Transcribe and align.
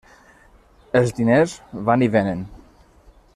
Els 0.99 1.13
diners 1.19 1.53
van 1.91 2.07
i 2.07 2.11
vénen. 2.17 2.43